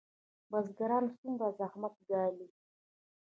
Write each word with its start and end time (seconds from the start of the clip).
بزګران 0.51 1.05
څومره 1.17 1.47
زحمت 1.59 1.95
ګالي؟ 2.09 2.47